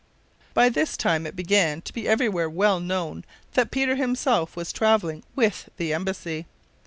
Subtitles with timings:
[0.55, 4.73] By this time it began to be every where well known that Peter himself was
[4.73, 6.47] traveling with the embassy.